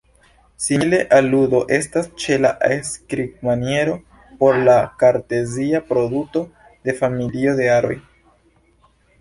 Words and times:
Simile 0.67 0.99
aludo 1.17 1.59
estas 1.77 2.07
ĉe 2.23 2.37
la 2.45 2.51
skribmaniero 2.87 3.93
por 4.41 4.57
la 4.69 4.79
kartezia 5.05 5.85
produto 5.93 6.45
de 6.89 6.97
familio 7.03 7.55
de 7.61 7.73
aroj. 7.79 7.95